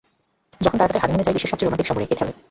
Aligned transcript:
যখন 0.63 0.77
তারা 0.79 0.91
তাদের 0.91 1.03
হানিমুনে 1.03 1.25
যায়, 1.25 1.35
বিশ্বের 1.35 1.51
সবচেয়ে 1.51 1.67
রোমান্টিক 1.67 1.87
শহরে, 1.89 2.05
এথেল? 2.13 2.29